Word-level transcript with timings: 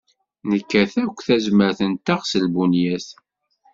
Nekkat 0.49 0.93
akk 1.03 1.19
tazmert-nteɣ 1.27 2.21
s 2.25 2.31
lbunyat. 2.43 3.07